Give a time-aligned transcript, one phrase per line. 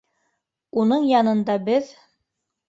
[0.83, 1.93] Уның янында беҙ